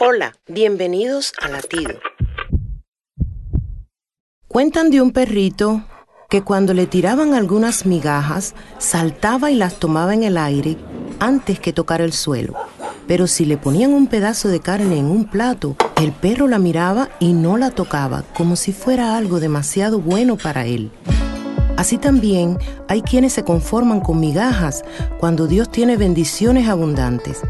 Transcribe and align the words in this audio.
Hola, 0.00 0.34
bienvenidos 0.48 1.32
a 1.40 1.48
Latido. 1.48 1.94
Cuentan 4.48 4.90
de 4.90 5.00
un 5.00 5.12
perrito 5.12 5.84
que 6.28 6.42
cuando 6.42 6.74
le 6.74 6.88
tiraban 6.88 7.32
algunas 7.32 7.86
migajas, 7.86 8.56
saltaba 8.78 9.52
y 9.52 9.54
las 9.54 9.78
tomaba 9.78 10.12
en 10.12 10.24
el 10.24 10.36
aire 10.36 10.76
antes 11.20 11.60
que 11.60 11.72
tocar 11.72 12.00
el 12.00 12.12
suelo. 12.12 12.54
Pero 13.06 13.28
si 13.28 13.44
le 13.44 13.56
ponían 13.56 13.94
un 13.94 14.08
pedazo 14.08 14.48
de 14.48 14.58
carne 14.58 14.98
en 14.98 15.04
un 15.04 15.26
plato, 15.26 15.76
el 16.02 16.10
perro 16.10 16.48
la 16.48 16.58
miraba 16.58 17.08
y 17.20 17.32
no 17.32 17.56
la 17.56 17.70
tocaba, 17.70 18.24
como 18.36 18.56
si 18.56 18.72
fuera 18.72 19.16
algo 19.16 19.38
demasiado 19.38 20.00
bueno 20.00 20.36
para 20.36 20.66
él. 20.66 20.90
Así 21.76 21.98
también 21.98 22.58
hay 22.88 23.02
quienes 23.02 23.32
se 23.32 23.44
conforman 23.44 24.00
con 24.00 24.18
migajas 24.18 24.84
cuando 25.20 25.46
Dios 25.46 25.70
tiene 25.70 25.96
bendiciones 25.96 26.68
abundantes. 26.68 27.42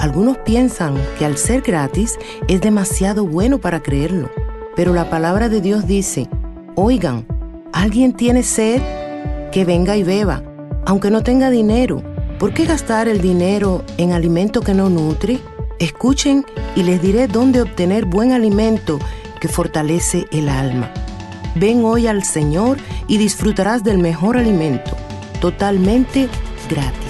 Algunos 0.00 0.38
piensan 0.38 0.94
que 1.18 1.26
al 1.26 1.36
ser 1.36 1.60
gratis 1.60 2.18
es 2.48 2.62
demasiado 2.62 3.26
bueno 3.26 3.58
para 3.58 3.82
creerlo, 3.82 4.30
pero 4.74 4.94
la 4.94 5.10
palabra 5.10 5.50
de 5.50 5.60
Dios 5.60 5.86
dice, 5.86 6.26
oigan, 6.74 7.26
¿alguien 7.74 8.14
tiene 8.14 8.42
sed? 8.42 8.80
Que 9.52 9.66
venga 9.66 9.98
y 9.98 10.02
beba, 10.02 10.42
aunque 10.86 11.10
no 11.10 11.22
tenga 11.22 11.50
dinero. 11.50 12.02
¿Por 12.38 12.54
qué 12.54 12.64
gastar 12.64 13.08
el 13.08 13.20
dinero 13.20 13.84
en 13.98 14.12
alimento 14.12 14.62
que 14.62 14.72
no 14.72 14.88
nutre? 14.88 15.38
Escuchen 15.78 16.46
y 16.74 16.82
les 16.82 17.02
diré 17.02 17.26
dónde 17.26 17.60
obtener 17.60 18.06
buen 18.06 18.32
alimento 18.32 18.98
que 19.38 19.48
fortalece 19.48 20.24
el 20.32 20.48
alma. 20.48 20.90
Ven 21.56 21.84
hoy 21.84 22.06
al 22.06 22.24
Señor 22.24 22.78
y 23.06 23.18
disfrutarás 23.18 23.84
del 23.84 23.98
mejor 23.98 24.38
alimento, 24.38 24.92
totalmente 25.42 26.26
gratis. 26.70 27.09